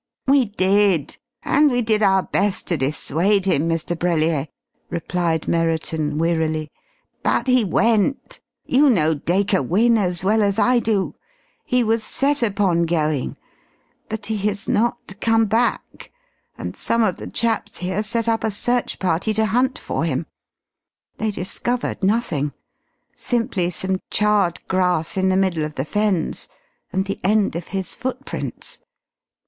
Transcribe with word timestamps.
"We 0.27 0.45
did. 0.45 1.17
And 1.43 1.69
we 1.69 1.83
did 1.83 2.01
our 2.01 2.23
best 2.23 2.65
to 2.69 2.77
dissuade 2.77 3.45
him, 3.45 3.69
Mr. 3.69 3.95
Brellier," 3.95 4.47
replied 4.89 5.47
Merriton 5.47 6.17
wearily. 6.17 6.71
"But 7.21 7.45
he 7.45 7.63
went. 7.63 8.39
You 8.65 8.89
know 8.89 9.13
Dacre 9.13 9.61
Wynne 9.61 9.99
as 9.99 10.23
well 10.23 10.41
as 10.41 10.57
I 10.57 10.79
do. 10.79 11.13
He 11.65 11.83
was 11.83 12.03
set 12.03 12.41
upon 12.41 12.87
going. 12.87 13.37
But 14.09 14.25
he 14.25 14.37
has 14.49 14.67
not 14.67 15.19
come 15.21 15.45
back, 15.45 16.11
and 16.57 16.75
some 16.75 17.03
of 17.03 17.17
the 17.17 17.27
chaps 17.29 17.77
here 17.77 18.01
set 18.01 18.27
up 18.27 18.43
a 18.43 18.49
search 18.49 18.97
party 18.97 19.35
to 19.35 19.45
hunt 19.45 19.77
for 19.77 20.03
him. 20.03 20.25
They 21.19 21.29
discovered 21.29 22.01
nothing. 22.03 22.53
Simply 23.15 23.69
some 23.69 23.99
charred 24.09 24.67
grass 24.67 25.15
in 25.15 25.29
the 25.29 25.37
middle 25.37 25.63
of 25.63 25.75
the 25.75 25.85
Fens 25.85 26.47
and 26.91 27.05
the 27.05 27.19
end 27.23 27.55
of 27.55 27.67
his 27.67 27.93
footprints.... 27.93 28.79